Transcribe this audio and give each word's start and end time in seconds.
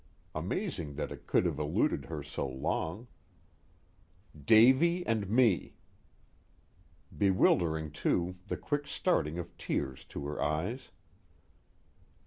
Amazing 0.33 0.95
that 0.95 1.11
it 1.11 1.27
could 1.27 1.45
have 1.45 1.59
eluded 1.59 2.05
her 2.05 2.23
so 2.23 2.49
long: 2.49 3.05
DAVY 4.45 5.03
& 5.17 5.27
ME. 5.27 5.75
Bewildering 7.15 7.91
too 7.91 8.35
the 8.47 8.57
quick 8.57 8.87
starting 8.87 9.37
of 9.37 9.55
tears 9.59 10.03
to 10.05 10.25
her 10.25 10.41
eyes. 10.41 10.89